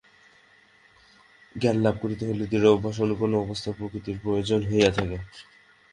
[1.55, 5.17] জ্ঞানলাভ করিতে হইলে দৃঢ় অভ্যাস, অনুকূল অবস্থা প্রভৃতির প্রয়োজন হইয়া থাকে।